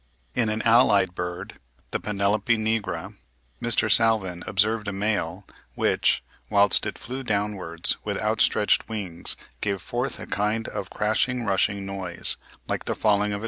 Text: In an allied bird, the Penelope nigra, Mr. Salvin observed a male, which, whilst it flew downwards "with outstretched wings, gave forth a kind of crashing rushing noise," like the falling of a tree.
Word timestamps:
In 0.33 0.49
an 0.49 0.63
allied 0.63 1.13
bird, 1.13 1.59
the 1.91 1.99
Penelope 1.99 2.57
nigra, 2.57 3.15
Mr. 3.61 3.87
Salvin 3.87 4.43
observed 4.47 4.87
a 4.87 4.91
male, 4.91 5.45
which, 5.75 6.23
whilst 6.49 6.87
it 6.87 6.97
flew 6.97 7.21
downwards 7.21 7.97
"with 8.03 8.17
outstretched 8.17 8.89
wings, 8.89 9.37
gave 9.61 9.79
forth 9.79 10.19
a 10.19 10.25
kind 10.25 10.67
of 10.69 10.89
crashing 10.89 11.45
rushing 11.45 11.85
noise," 11.85 12.37
like 12.67 12.85
the 12.85 12.95
falling 12.95 13.31
of 13.31 13.31
a 13.31 13.35
tree. 13.35 13.39